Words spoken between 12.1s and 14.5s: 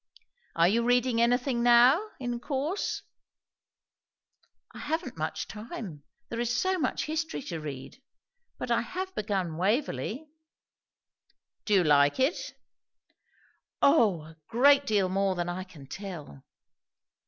it?" "O, a